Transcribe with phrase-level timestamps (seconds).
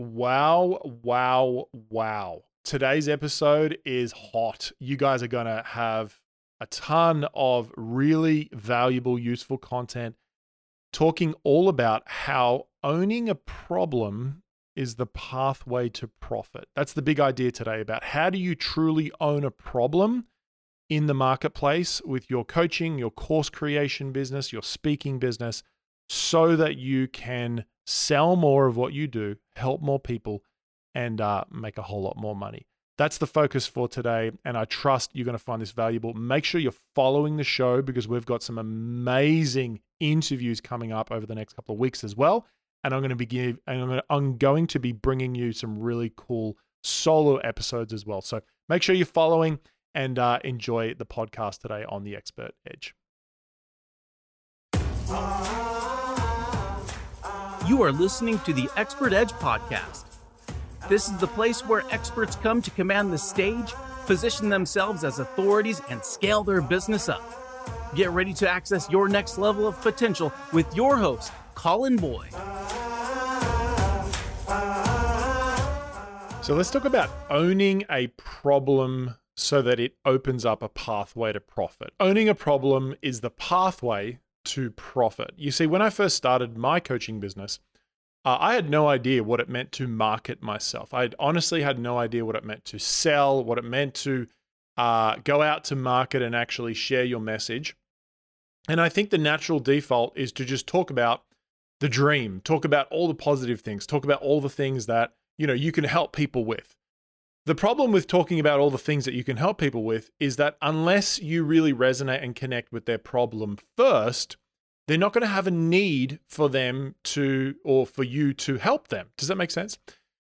[0.00, 2.44] Wow, wow, wow.
[2.64, 4.72] Today's episode is hot.
[4.80, 6.18] You guys are going to have
[6.58, 10.16] a ton of really valuable, useful content
[10.90, 14.42] talking all about how owning a problem
[14.74, 16.64] is the pathway to profit.
[16.74, 20.24] That's the big idea today about how do you truly own a problem
[20.88, 25.62] in the marketplace with your coaching, your course creation business, your speaking business,
[26.08, 30.42] so that you can sell more of what you do, help more people,
[30.94, 32.66] and uh, make a whole lot more money.
[32.96, 34.30] That's the focus for today.
[34.44, 36.12] And I trust you're going to find this valuable.
[36.14, 41.26] Make sure you're following the show because we've got some amazing interviews coming up over
[41.26, 42.46] the next couple of weeks as well.
[42.84, 45.34] And I'm going to be give, and I'm going to, I'm going to be bringing
[45.34, 48.20] you some really cool solo episodes as well.
[48.20, 49.58] So make sure you're following
[49.94, 52.94] and uh, enjoy the podcast today on the Expert Edge.
[57.70, 60.02] You are listening to the Expert Edge podcast.
[60.88, 63.72] This is the place where experts come to command the stage,
[64.06, 67.22] position themselves as authorities, and scale their business up.
[67.94, 72.32] Get ready to access your next level of potential with your host, Colin Boyd.
[76.42, 81.40] So let's talk about owning a problem so that it opens up a pathway to
[81.40, 81.92] profit.
[82.00, 85.32] Owning a problem is the pathway to profit.
[85.36, 87.60] You see, when I first started my coaching business,
[88.24, 90.92] uh, I had no idea what it meant to market myself.
[90.92, 94.26] I honestly had no idea what it meant to sell, what it meant to
[94.76, 97.76] uh, go out to market and actually share your message.
[98.68, 101.24] And I think the natural default is to just talk about
[101.80, 105.46] the dream, talk about all the positive things, talk about all the things that you
[105.46, 106.76] know you can help people with.
[107.46, 110.36] The problem with talking about all the things that you can help people with is
[110.36, 114.36] that unless you really resonate and connect with their problem first,
[114.90, 118.88] they're not going to have a need for them to or for you to help
[118.88, 119.08] them.
[119.16, 119.78] Does that make sense?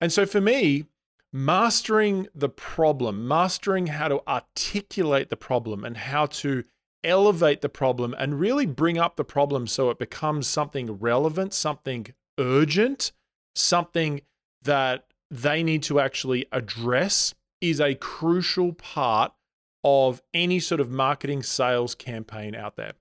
[0.00, 0.86] And so for me,
[1.32, 6.64] mastering the problem, mastering how to articulate the problem and how to
[7.04, 12.06] elevate the problem and really bring up the problem so it becomes something relevant, something
[12.38, 13.12] urgent,
[13.54, 14.22] something
[14.62, 19.32] that they need to actually address is a crucial part
[19.84, 22.92] of any sort of marketing sales campaign out there.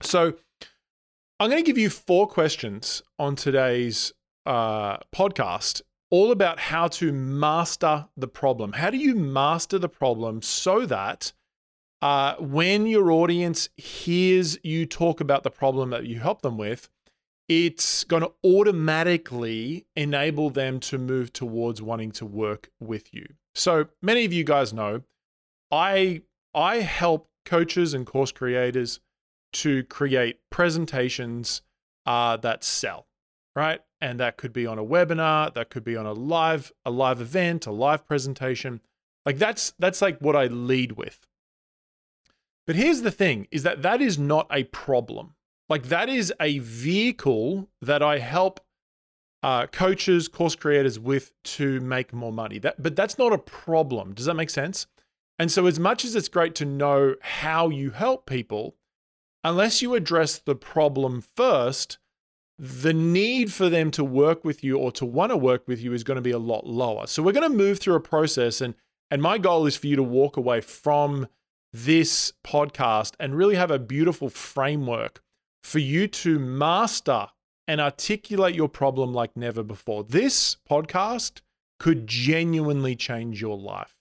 [0.00, 0.34] So,
[1.44, 4.14] I'm going to give you four questions on today's
[4.46, 8.72] uh, podcast, all about how to master the problem.
[8.72, 11.34] How do you master the problem so that
[12.00, 16.88] uh, when your audience hears you talk about the problem that you help them with,
[17.46, 23.26] it's going to automatically enable them to move towards wanting to work with you.
[23.54, 25.02] So many of you guys know
[25.70, 26.22] I
[26.54, 29.00] I help coaches and course creators
[29.54, 31.62] to create presentations
[32.06, 33.06] uh, that sell,
[33.56, 33.80] right?
[34.00, 37.20] And that could be on a webinar, that could be on a live a live
[37.20, 38.80] event, a live presentation.
[39.24, 41.26] Like that's that's like what I lead with.
[42.66, 45.34] But here's the thing is that that is not a problem.
[45.68, 48.60] Like that is a vehicle that I help
[49.42, 52.58] uh, coaches, course creators with to make more money.
[52.58, 54.14] That, but that's not a problem.
[54.14, 54.86] Does that make sense?
[55.38, 58.76] And so, as much as it's great to know how you help people,
[59.44, 61.98] unless you address the problem first,
[62.58, 65.92] the need for them to work with you or to want to work with you
[65.92, 67.06] is going to be a lot lower.
[67.06, 68.74] So we're going to move through a process and
[69.10, 71.28] and my goal is for you to walk away from
[71.72, 75.22] this podcast and really have a beautiful framework
[75.62, 77.28] for you to master
[77.68, 80.04] and articulate your problem like never before.
[80.04, 81.42] This podcast
[81.78, 83.96] could genuinely change your life.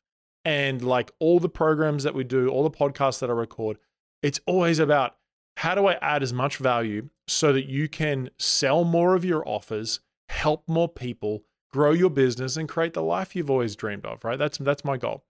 [0.46, 3.78] And like all the programs that we do, all the podcasts that I record,
[4.22, 5.16] it's always about
[5.58, 9.48] how do I add as much value so that you can sell more of your
[9.48, 10.00] offers,
[10.30, 14.40] help more people, grow your business, and create the life you've always dreamed of, right?
[14.40, 15.24] That's that's my goal.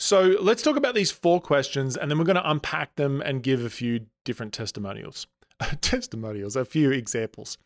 [0.00, 3.42] So let's talk about these four questions and then we're going to unpack them and
[3.42, 5.26] give a few different testimonials.
[5.80, 7.58] testimonials, a few examples.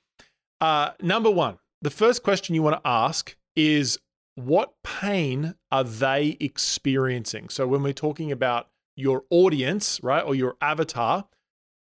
[0.60, 3.98] Uh, number one, the first question you want to ask is
[4.34, 7.50] what pain are they experiencing?
[7.50, 11.26] So when we're talking about your audience, right, or your avatar,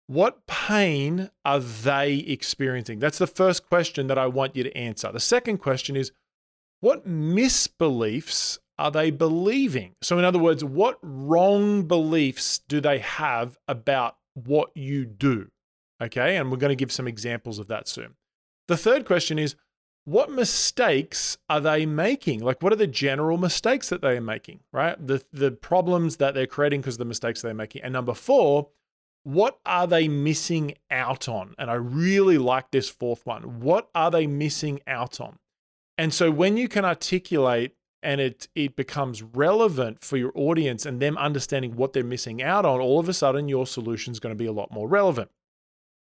[0.07, 2.99] what pain are they experiencing?
[2.99, 5.11] That's the first question that I want you to answer.
[5.11, 6.13] The second question is
[6.81, 9.95] what misbeliefs are they believing?
[10.03, 15.49] So, in other words, what wrong beliefs do they have about what you do?
[16.03, 18.15] Okay, and we're going to give some examples of that soon.
[18.69, 19.57] The third question is
[20.07, 22.41] what mistakes are they making?
[22.41, 24.95] Like, what are the general mistakes that they are making, right?
[25.05, 27.83] The, the problems that they're creating because of the mistakes they're making.
[27.83, 28.69] And number four,
[29.25, 31.57] what are they missing out on?
[31.59, 33.59] And I really like this fourth one.
[33.61, 35.41] What are they missing out on?
[35.99, 41.03] And so when you can articulate and it it becomes relevant for your audience and
[41.03, 44.35] them understanding what they're missing out on, all of a sudden your solution is going
[44.35, 45.33] to be a lot more relevant.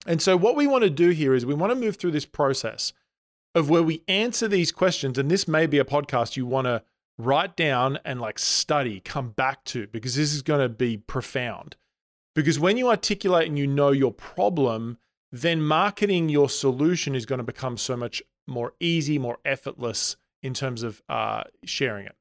[0.07, 2.25] And so what we want to do here is we want to move through this
[2.25, 2.93] process
[3.53, 6.83] of where we answer these questions and this may be a podcast you want to
[7.18, 11.75] write down and like study, come back to because this is going to be profound.
[12.33, 14.98] Because when you articulate and you know your problem,
[15.31, 20.53] then marketing your solution is going to become so much more easy, more effortless in
[20.53, 22.15] terms of uh, sharing it.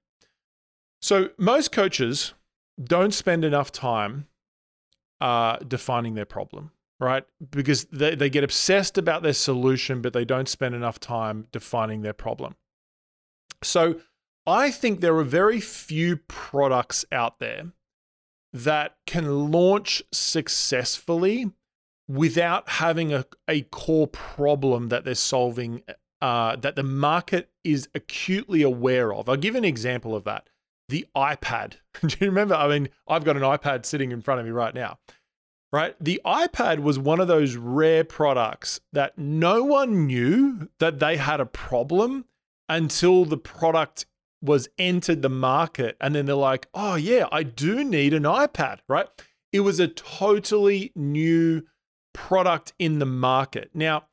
[1.01, 2.35] So, most coaches
[2.83, 4.27] don't spend enough time
[5.21, 7.25] uh, defining their problem, right?
[7.51, 12.03] Because they, they get obsessed about their solution, but they don't spend enough time defining
[12.03, 12.55] their problem.
[13.63, 14.01] So,
[14.47, 17.73] I think there are very few products out there
[18.53, 21.51] that can launch successfully
[22.09, 25.83] without having a, a core problem that they're solving
[26.21, 29.29] uh, that the market is acutely aware of.
[29.29, 30.49] I'll give an example of that.
[30.89, 31.75] The iPad.
[32.01, 32.55] Do you remember?
[32.55, 34.99] I mean, I've got an iPad sitting in front of me right now,
[35.73, 35.95] right?
[36.01, 41.41] The iPad was one of those rare products that no one knew that they had
[41.41, 42.25] a problem
[42.69, 44.07] until the product
[44.43, 48.79] was entered the market and then they're like, "Oh yeah, I do need an iPad,"
[48.89, 49.09] right?
[49.53, 51.65] It was a totally new
[52.13, 53.71] product in the market.
[53.75, 54.07] Now,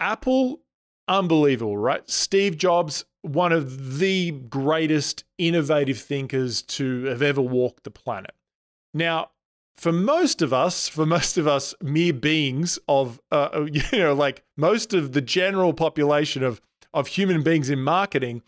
[0.00, 0.62] Apple
[1.08, 2.08] unbelievable, right?
[2.08, 8.34] Steve Jobs, one of the greatest innovative thinkers to have ever walked the planet.
[8.94, 9.30] Now,
[9.76, 14.44] for most of us, for most of us mere beings of, uh, you know, like
[14.56, 16.60] most of the general population of
[16.94, 18.42] of human beings in marketing,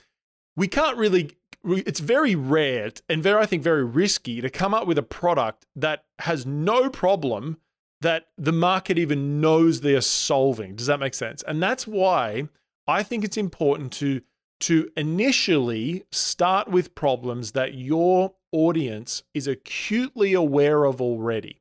[0.57, 1.31] we can't really
[1.67, 5.65] it's very rare and very i think very risky to come up with a product
[5.75, 7.57] that has no problem
[8.03, 10.77] that the market even knows they're solving.
[10.77, 11.43] Does that make sense?
[11.45, 12.49] And that's why
[12.87, 14.21] i think it's important to
[14.67, 21.61] to initially start with problems that your audience is acutely aware of already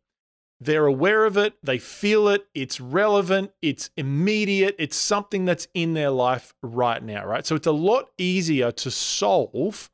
[0.65, 5.93] they're aware of it, they feel it, it's relevant, it's immediate, it's something that's in
[5.93, 7.45] their life right now, right?
[7.45, 9.91] So it's a lot easier to solve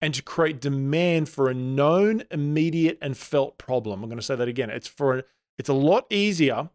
[0.00, 4.02] and to create demand for a known, immediate, and felt problem.
[4.02, 4.70] I'm going to say that again.
[4.70, 5.24] It's for
[5.58, 6.70] it's a lot easier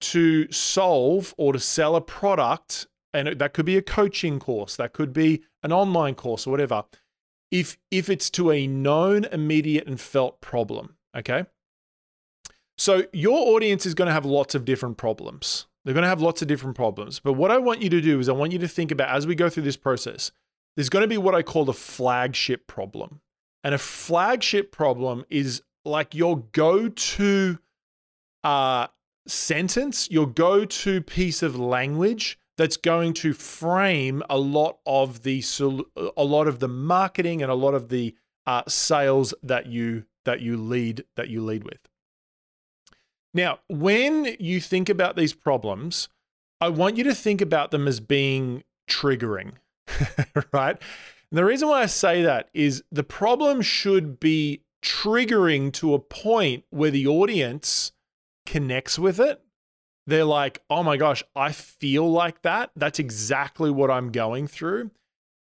[0.00, 2.86] to solve or to sell a product,
[3.16, 6.84] and that could be a coaching course, that could be an online course or whatever.
[7.50, 11.46] If if it's to a known, immediate, and felt problem, okay.
[12.78, 15.66] So your audience is going to have lots of different problems.
[15.84, 17.20] They're going to have lots of different problems.
[17.20, 19.26] But what I want you to do is I want you to think about as
[19.26, 20.30] we go through this process,
[20.74, 23.20] there's going to be what I call the flagship problem.
[23.64, 27.58] And a flagship problem is like your go to
[28.44, 28.88] uh,
[29.26, 35.44] sentence, your go to piece of language that's going to frame a lot of the
[36.16, 38.14] a lot of the marketing and a lot of the
[38.46, 41.80] uh, sales that you that you lead that you lead with.
[43.34, 46.08] Now, when you think about these problems,
[46.60, 49.54] I want you to think about them as being triggering,
[50.52, 50.76] right?
[51.30, 55.98] And the reason why I say that is the problem should be triggering to a
[55.98, 57.92] point where the audience
[58.46, 59.42] connects with it.
[60.06, 62.70] They're like, oh my gosh, I feel like that.
[62.76, 64.90] That's exactly what I'm going through.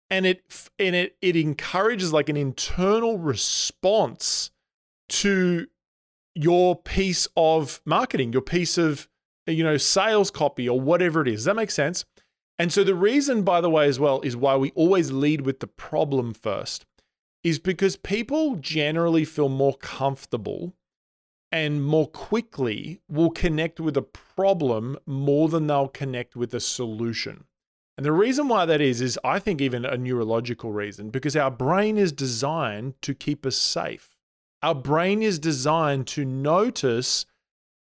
[0.10, 4.52] And it and it it encourages like an internal response
[5.10, 5.68] to
[6.36, 9.08] your piece of marketing, your piece of
[9.48, 11.40] you know sales copy or whatever it is.
[11.40, 12.06] Does that make sense?
[12.60, 15.60] And so the reason, by the way, as well, is why we always lead with
[15.60, 16.86] the problem first,
[17.44, 20.74] is because people generally feel more comfortable
[21.54, 27.44] and more quickly will connect with a problem more than they'll connect with a solution.
[27.96, 31.52] And the reason why that is, is I think even a neurological reason, because our
[31.52, 34.18] brain is designed to keep us safe.
[34.64, 37.28] Our brain is designed to notice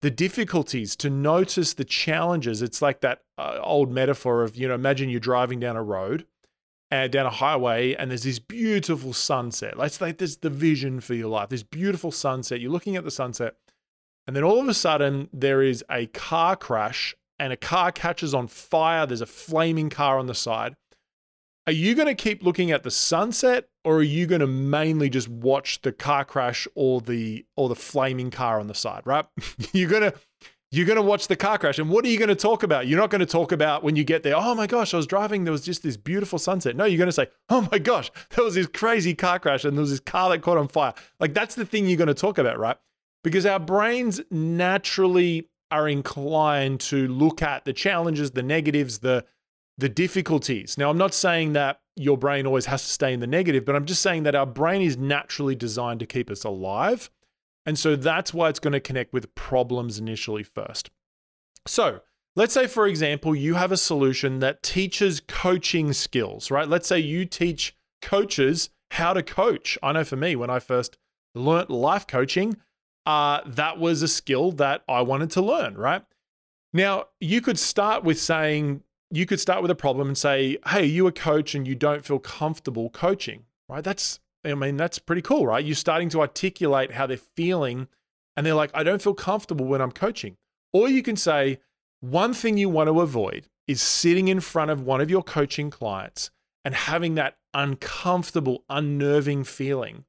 [0.03, 2.61] the difficulties, to notice the challenges.
[2.61, 6.27] It's like that uh, old metaphor of, you know, imagine you're driving down a road
[6.91, 9.79] and uh, down a highway and there's this beautiful sunset.
[9.79, 11.49] Let's like there's the vision for your life.
[11.49, 12.61] This beautiful sunset.
[12.61, 13.55] You're looking at the sunset
[14.27, 18.35] and then all of a sudden there is a car crash and a car catches
[18.35, 19.07] on fire.
[19.07, 20.77] There's a flaming car on the side.
[21.67, 25.09] Are you going to keep looking at the sunset or are you going to mainly
[25.09, 29.27] just watch the car crash or the or the flaming car on the side right?
[29.73, 30.15] You're going to
[30.75, 31.79] you're going to watch the car crash.
[31.79, 32.87] And what are you going to talk about?
[32.87, 35.07] You're not going to talk about when you get there oh my gosh i was
[35.07, 36.77] driving there was just this beautiful sunset.
[36.77, 39.77] No you're going to say oh my gosh there was this crazy car crash and
[39.77, 40.95] there was this car that caught on fire.
[41.21, 42.77] Like that's the thing you're going to talk about right
[43.23, 49.25] because our brains naturally are inclined to look at the challenges, the negatives, the
[49.79, 50.77] the difficulties.
[50.77, 53.75] Now, I'm not saying that your brain always has to stay in the negative, but
[53.75, 57.11] I'm just saying that our brain is naturally designed to keep us alive.
[57.65, 60.91] And so that's why it's going to connect with problems initially first.
[61.67, 62.01] So,
[62.37, 66.69] let's say, for example, you have a solution that teaches coaching skills, right?
[66.69, 69.79] Let's say you teach coaches how to coach.
[69.83, 70.99] I know for me, when I first
[71.35, 72.57] learnt life coaching,
[73.07, 76.03] uh, that was a skill that I wanted to learn, right?
[76.73, 80.87] Now, you could start with saying, you could start with a problem and say, hey,
[80.87, 83.85] you're a coach and you don't feel comfortable coaching, right?
[83.85, 85.65] That's, I mean, that's pretty cool, right?
[85.65, 87.89] You're starting to articulate how they're feeling
[88.37, 90.37] and they're like, I don't feel comfortable when I'm coaching.
[90.73, 91.59] Or you can say,
[92.01, 95.71] one thing you want to avoid is sitting in front of one of your coaching
[95.71, 96.31] clients
[96.65, 100.05] and having that uncomfortable, unnerving feeling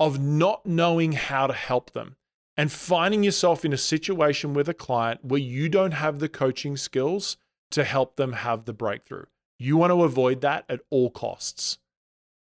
[0.00, 2.16] of not knowing how to help them
[2.58, 6.76] and finding yourself in a situation with a client where you don't have the coaching
[6.76, 7.36] skills
[7.70, 9.26] to help them have the breakthrough.
[9.60, 11.78] You want to avoid that at all costs.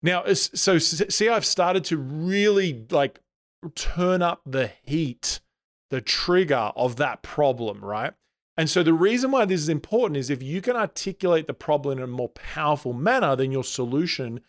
[0.02, 3.18] Now, so see, I've started to really like
[3.74, 5.40] turn up the heat,
[5.90, 8.12] the trigger of that problem, right?
[8.56, 11.98] And so the reason why this is important is if you can articulate the problem
[11.98, 14.40] in a more powerful manner, then your solution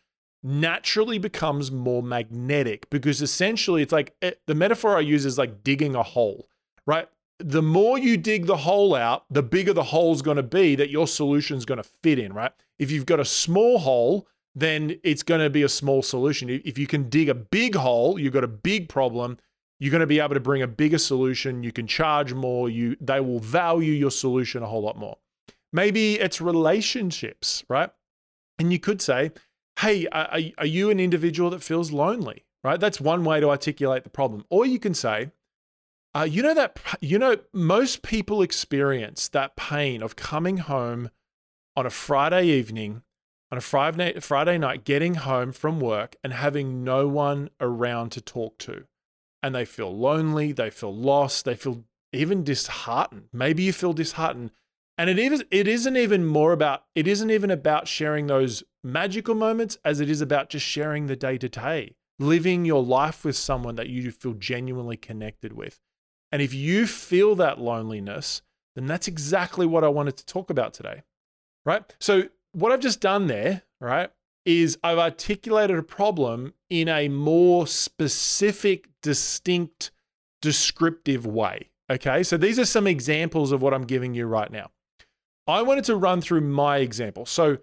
[0.44, 5.64] naturally becomes more magnetic because essentially it's like it, the metaphor I use is like
[5.64, 6.48] digging a hole,
[6.86, 7.08] right?
[7.40, 10.90] The more you dig the hole out, the bigger the hole's going to be that
[10.90, 12.52] your solution's going to fit in, right?
[12.80, 16.50] If you've got a small hole, then it's going to be a small solution.
[16.50, 19.38] If you can dig a big hole, you've got a big problem,
[19.80, 22.98] you're going to be able to bring a bigger solution, you can charge more, you
[23.00, 25.18] they will value your solution a whole lot more.
[25.72, 27.92] Maybe it's relationships, right?
[28.58, 29.32] And you could say,
[29.80, 32.46] hey, are, are you an individual that feels lonely?
[32.64, 32.80] Right?
[32.80, 34.44] That's one way to articulate the problem.
[34.50, 35.32] Or you can say,
[36.14, 41.12] uh, you know that you know most people experience that pain of coming home
[41.76, 43.04] on a Friday evening,
[43.52, 48.22] on a Friday Friday night, getting home from work and having no one around to
[48.22, 48.86] talk to,
[49.44, 53.30] and they feel lonely, they feel lost, they feel even disheartened.
[53.32, 54.52] Maybe you feel disheartened
[54.98, 59.36] and it is it isn't even more about it isn't even about sharing those magical
[59.36, 63.36] moments as it is about just sharing the day to day, living your life with
[63.36, 65.80] someone that you feel genuinely connected with.
[66.32, 68.42] And if you feel that loneliness,
[68.76, 71.04] then that's exactly what I wanted to talk about today.
[71.66, 71.84] Right?
[72.00, 72.24] So
[72.54, 74.10] what I've just done there, right,
[74.46, 79.92] is I've articulated a problem in a more specific, distinct,
[80.42, 81.72] descriptive way.
[81.90, 82.24] Okay.
[82.24, 84.72] So these are some examples of what I'm giving you right now.
[85.48, 87.26] I wanted to run through my example.
[87.26, 87.58] So,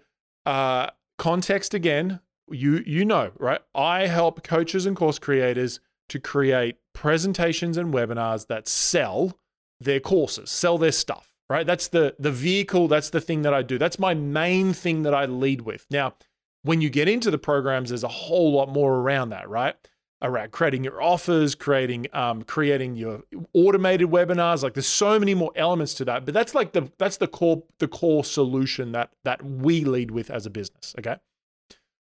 [0.45, 3.61] uh, context again, you you know, right?
[3.73, 9.39] I help coaches and course creators to create presentations and webinars that sell
[9.79, 11.65] their courses, sell their stuff, right?
[11.65, 13.77] That's the the vehicle, that's the thing that I do.
[13.77, 15.85] That's my main thing that I lead with.
[15.89, 16.15] Now,
[16.63, 19.75] when you get into the programs, there's a whole lot more around that, right?
[20.21, 24.63] Around creating your offers, creating um, creating your automated webinars.
[24.63, 27.63] Like there's so many more elements to that, but that's like the that's the core
[27.79, 30.95] the core solution that that we lead with as a business.
[30.99, 31.17] Okay,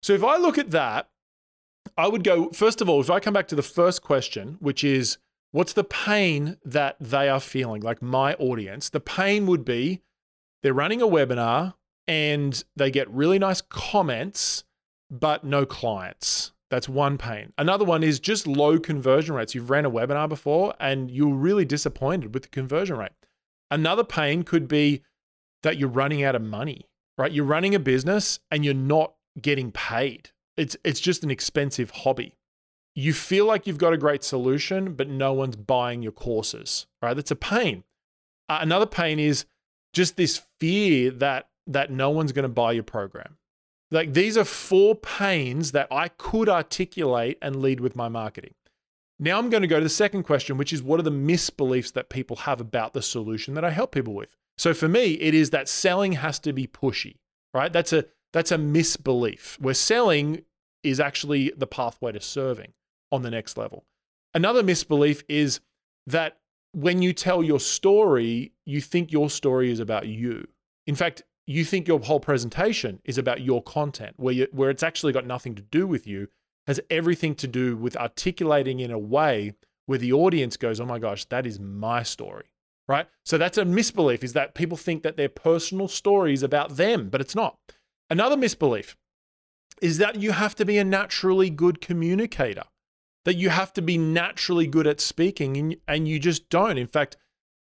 [0.03, 1.09] so if I look at that,
[1.97, 3.01] I would go first of all.
[3.01, 5.19] If I come back to the first question, which is
[5.51, 10.03] what's the pain that they are feeling, like my audience, the pain would be
[10.63, 11.75] they're running a webinar
[12.07, 14.65] and they get really nice comments,
[15.11, 17.53] but no clients that's one pain.
[17.59, 19.55] Another one is just low conversion rates.
[19.55, 23.13] You've ran a webinar before and you're really disappointed with the conversion rate.
[23.71, 25.03] Another pain could be
[25.65, 26.89] that you're running out of money,
[27.19, 27.31] right?
[27.31, 30.31] You're running a business and you're not getting paid.
[30.57, 32.37] It's it's just an expensive hobby.
[32.95, 37.13] You feel like you've got a great solution, but no one's buying your courses, right?
[37.13, 37.85] That's a pain.
[38.49, 39.45] Uh, another pain is
[39.93, 43.37] just this fear that that no one's going to buy your program.
[43.93, 48.55] Like these are four pains that I could articulate and lead with my marketing.
[49.19, 51.93] Now I'm going to go to the second question, which is what are the misbeliefs
[51.93, 54.31] that people have about the solution that I help people with?
[54.57, 57.17] So for me, it is that selling has to be pushy,
[57.53, 57.73] right?
[57.73, 59.61] That's a that's a misbelief.
[59.61, 60.43] Where selling
[60.83, 62.73] is actually the pathway to serving
[63.13, 63.85] on the next level.
[64.33, 65.61] Another misbelief is
[66.07, 66.39] that
[66.73, 70.49] when you tell your story, you think your story is about you.
[70.87, 74.83] In fact, you think your whole presentation is about your content, where you, where it's
[74.83, 76.29] actually got nothing to do with you,
[76.67, 79.55] has everything to do with articulating in a way
[79.87, 82.47] where the audience goes, "Oh my gosh, that is my story."
[82.89, 83.07] Right?
[83.25, 87.09] So that's a misbelief is that people think that their personal story is about them,
[87.11, 87.59] but it's not.
[88.11, 88.97] Another misbelief
[89.81, 92.65] is that you have to be a naturally good communicator.
[93.25, 96.79] that you have to be naturally good at speaking and, and you just don't.
[96.79, 97.17] In fact,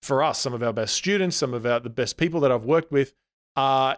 [0.01, 2.65] for us, some of our best students, some of our the best people that I've
[2.65, 3.13] worked with
[3.55, 3.95] uh,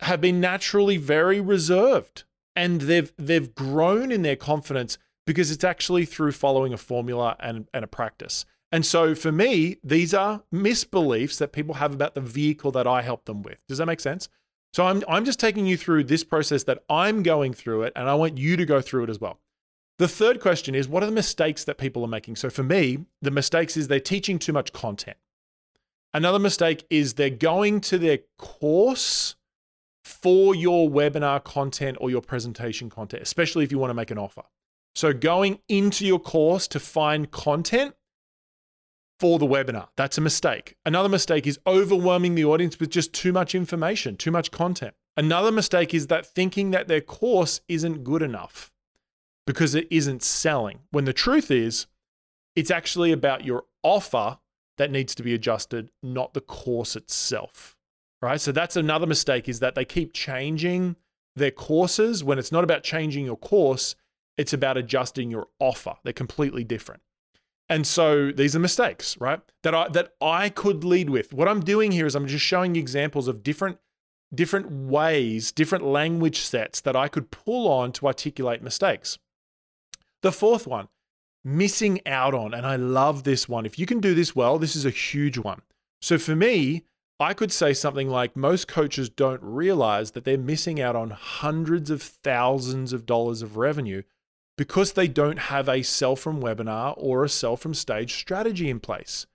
[0.00, 2.24] have been naturally very reserved
[2.56, 7.68] and they've they've grown in their confidence because it's actually through following a formula and,
[7.72, 8.44] and a practice.
[8.72, 13.02] And so for me, these are misbeliefs that people have about the vehicle that I
[13.02, 13.58] help them with.
[13.66, 14.28] Does that make sense?
[14.72, 18.08] So I'm I'm just taking you through this process that I'm going through it and
[18.08, 19.40] I want you to go through it as well.
[19.98, 22.36] The third question is what are the mistakes that people are making?
[22.36, 25.16] So for me, the mistakes is they're teaching too much content.
[26.12, 29.36] Another mistake is they're going to their course
[30.04, 34.18] for your webinar content or your presentation content, especially if you want to make an
[34.18, 34.42] offer.
[34.94, 37.94] So going into your course to find content
[39.20, 39.88] for the webinar.
[39.96, 40.76] That's a mistake.
[40.84, 44.94] Another mistake is overwhelming the audience with just too much information, too much content.
[45.16, 48.72] Another mistake is that thinking that their course isn't good enough
[49.46, 50.80] because it isn't selling.
[50.90, 51.86] When the truth is,
[52.56, 54.38] it's actually about your offer
[54.80, 57.76] that needs to be adjusted, not the course itself.
[58.22, 58.40] Right?
[58.40, 60.96] So that's another mistake is that they keep changing
[61.36, 63.94] their courses when it's not about changing your course,
[64.38, 65.96] it's about adjusting your offer.
[66.02, 67.02] They're completely different.
[67.68, 69.40] And so these are mistakes, right?
[69.64, 71.34] That I that I could lead with.
[71.34, 73.78] What I'm doing here is I'm just showing examples of different
[74.34, 79.18] different ways, different language sets that I could pull on to articulate mistakes.
[80.22, 80.88] The fourth one,
[81.44, 83.66] missing out on, and I love this one.
[83.66, 85.62] If you can do this well, this is a huge one.
[86.00, 86.84] So for me,
[87.18, 91.90] I could say something like most coaches don't realize that they're missing out on hundreds
[91.90, 94.02] of thousands of dollars of revenue
[94.56, 98.80] because they don't have a sell from webinar or a sell from stage strategy in
[98.80, 99.26] place.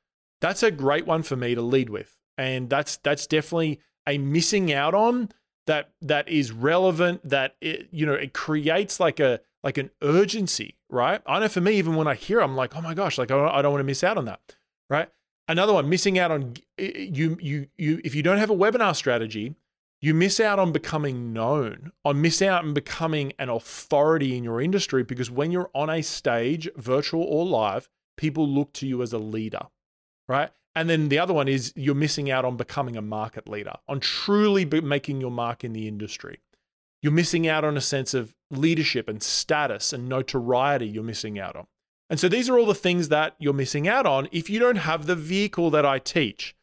[0.41, 2.17] That's a great one for me to lead with.
[2.37, 5.29] And that's that's definitely a missing out on
[5.67, 10.75] that that is relevant that it you know it creates like a like an urgency,
[10.95, 11.21] right?
[11.27, 13.35] I know for me even when I hear I'm like, "Oh my gosh, like I
[13.35, 14.55] don't, I don't want to miss out on that."
[14.89, 15.09] Right?
[15.47, 19.55] Another one, missing out on you you you if you don't have a webinar strategy,
[20.01, 24.61] you miss out on becoming known, on miss out on becoming an authority in your
[24.61, 29.13] industry because when you're on a stage, virtual or live, people look to you as
[29.13, 29.67] a leader,
[30.27, 30.51] right?
[30.75, 33.99] And then the other one is you're missing out on becoming a market leader, on
[33.99, 36.39] truly making your mark in the industry.
[37.05, 41.55] You're missing out on a sense of leadership and status and notoriety you're missing out
[41.55, 41.67] on.
[42.09, 44.77] And so these are all the things that you're missing out on if you don't
[44.77, 46.55] have the vehicle that I teach.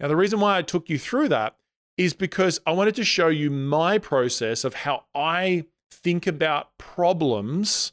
[0.00, 1.56] Now, the reason why I took you through that
[1.98, 7.92] is because I wanted to show you my process of how I think about problems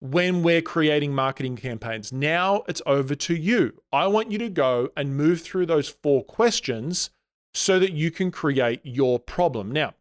[0.00, 2.14] when we're creating marketing campaigns.
[2.14, 3.82] Now it's over to you.
[3.92, 7.10] I want you to go and move through those four questions
[7.52, 9.70] so that you can create your problem.
[9.70, 9.92] Now,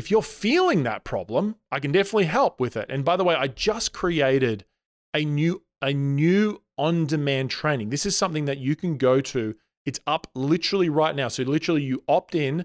[0.00, 2.86] if you're feeling that problem, I can definitely help with it.
[2.88, 4.64] And by the way, I just created
[5.12, 7.90] a new a new on-demand training.
[7.90, 11.28] This is something that you can go to it's up literally right now.
[11.28, 12.64] So literally you opt in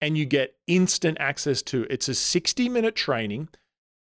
[0.00, 1.86] and you get instant access to.
[1.88, 3.48] It's a 60 minute training.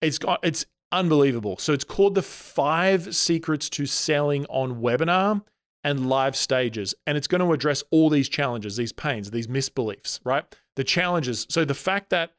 [0.03, 1.57] It's got it's unbelievable.
[1.57, 5.41] So it's called the 5 secrets to selling on webinar
[5.83, 10.19] and live stages and it's going to address all these challenges, these pains, these misbeliefs,
[10.23, 10.45] right?
[10.75, 11.47] The challenges.
[11.49, 12.33] So the fact that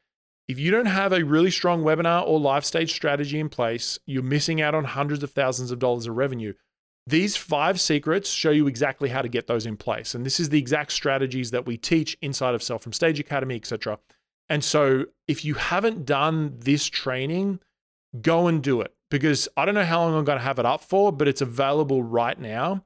[0.49, 4.23] if you don't have a really strong webinar or live stage strategy in place, you're
[4.23, 6.53] missing out on hundreds of thousands of dollars of revenue.
[7.05, 10.15] These five secrets show you exactly how to get those in place.
[10.15, 13.55] And this is the exact strategies that we teach inside of Sell from Stage Academy,
[13.57, 13.99] etc.
[14.49, 17.59] And so if you haven't done this training,
[18.19, 20.65] go and do it because I don't know how long I'm going to have it
[20.65, 22.83] up for, but it's available right now.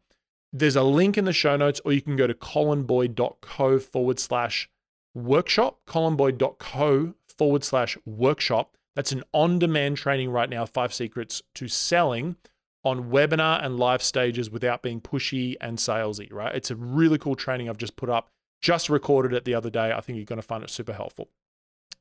[0.51, 4.69] There's a link in the show notes, or you can go to colinboyd.co forward slash
[5.13, 7.13] workshop, colinboyd.co
[7.43, 8.77] forward slash workshop.
[8.95, 12.37] That's an on demand training right now, five secrets to selling
[12.85, 16.55] on webinar and live stages without being pushy and salesy, right?
[16.55, 18.29] It's a really cool training I've just put up,
[18.61, 19.91] just recorded it the other day.
[19.91, 21.27] I think you're going to find it super helpful.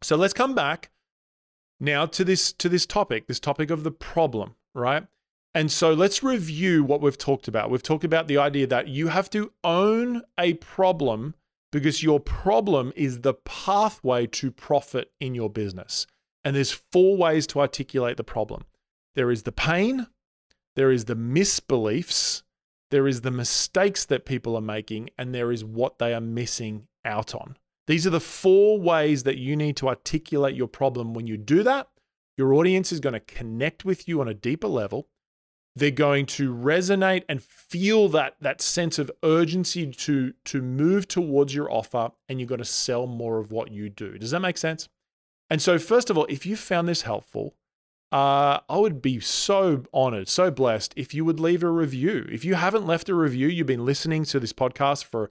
[0.01, 0.91] So let's come back
[1.81, 5.09] now to this to this topic, this topic of the problem, right?
[5.57, 7.69] And so let's review what we've talked about.
[7.69, 11.35] We've talked about the idea that you have to own a problem
[11.73, 16.07] because your problem is the pathway to profit in your business.
[16.45, 18.65] And there's four ways to articulate the problem.
[19.15, 20.07] There is the pain,
[20.77, 22.43] there is the misbeliefs,
[22.91, 26.89] there is the mistakes that people are making, and there is what they are missing
[27.05, 27.57] out on.
[27.87, 31.15] These are the four ways that you need to articulate your problem.
[31.15, 31.89] When you do that,
[32.37, 35.09] your audience is going to connect with you on a deeper level.
[35.75, 41.55] They're going to resonate and feel that, that sense of urgency to, to move towards
[41.55, 44.19] your offer, and you've got to sell more of what you do.
[44.19, 44.89] Does that make sense?
[45.49, 47.55] And so, first of all, if you found this helpful,
[48.13, 52.27] uh, I would be so honored, so blessed if you would leave a review.
[52.31, 55.31] If you haven't left a review, you've been listening to this podcast for,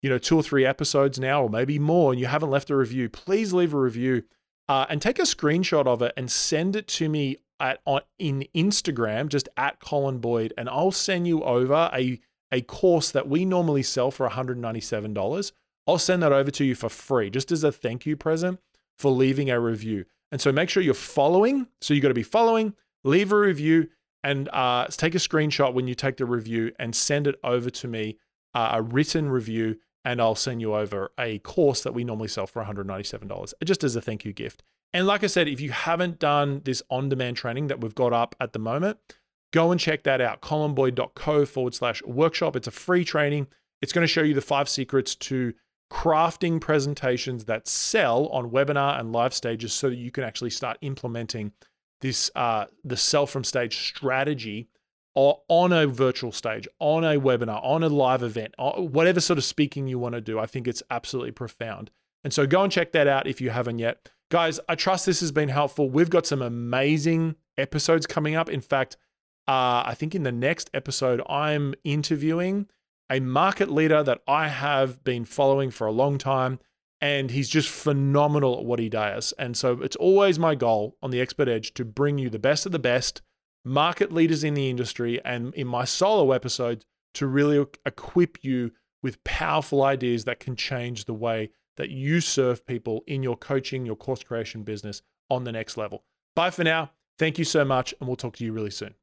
[0.00, 2.76] you know, two or three episodes now, or maybe more, and you haven't left a
[2.76, 4.22] review, please leave a review
[4.68, 8.46] uh, and take a screenshot of it and send it to me at on in
[8.54, 12.20] Instagram, just at Colin Boyd, and I'll send you over a
[12.52, 15.52] a course that we normally sell for $197.
[15.86, 18.60] I'll send that over to you for free, just as a thank you present
[18.98, 20.04] for leaving a review.
[20.30, 21.66] And so make sure you're following.
[21.80, 23.88] So you got to be following, leave a review,
[24.22, 27.88] and uh, take a screenshot when you take the review and send it over to
[27.88, 28.18] me,
[28.54, 32.46] uh, a written review, and I'll send you over a course that we normally sell
[32.46, 34.62] for $197, just as a thank you gift.
[34.94, 38.12] And like I said, if you haven't done this on demand training that we've got
[38.12, 38.98] up at the moment,
[39.52, 42.56] go and check that out colinboyd.co forward slash workshop.
[42.56, 43.46] It's a free training.
[43.80, 45.54] It's going to show you the five secrets to
[45.90, 50.78] crafting presentations that sell on webinar and live stages so that you can actually start
[50.80, 51.52] implementing
[52.00, 54.68] this uh, the sell from stage strategy
[55.14, 59.44] or on a virtual stage, on a webinar, on a live event, whatever sort of
[59.44, 60.38] speaking you want to do.
[60.38, 61.90] I think it's absolutely profound.
[62.24, 64.10] And so go and check that out if you haven't yet.
[64.32, 65.90] Guys, I trust this has been helpful.
[65.90, 68.48] We've got some amazing episodes coming up.
[68.48, 68.96] In fact,
[69.46, 72.66] uh, I think in the next episode, I'm interviewing
[73.10, 76.60] a market leader that I have been following for a long time,
[76.98, 79.34] and he's just phenomenal at what he does.
[79.38, 82.64] And so it's always my goal on the Expert Edge to bring you the best
[82.64, 83.20] of the best
[83.66, 88.70] market leaders in the industry and in my solo episodes to really equip you
[89.02, 93.86] with powerful ideas that can change the way that you serve people in your coaching,
[93.86, 96.04] your course creation business on the next level.
[96.34, 96.90] Bye for now.
[97.18, 98.94] Thank you so much, and we'll talk to you really soon.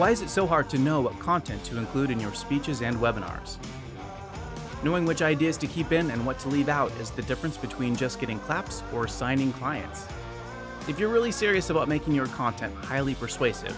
[0.00, 2.96] Why is it so hard to know what content to include in your speeches and
[2.96, 3.58] webinars?
[4.82, 7.94] Knowing which ideas to keep in and what to leave out is the difference between
[7.94, 10.06] just getting claps or signing clients.
[10.88, 13.76] If you're really serious about making your content highly persuasive,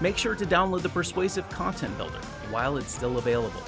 [0.00, 2.18] make sure to download the Persuasive Content Builder
[2.50, 3.62] while it's still available.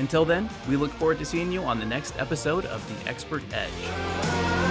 [0.00, 3.44] Until then, we look forward to seeing you on the next episode of The Expert
[3.52, 4.63] Edge.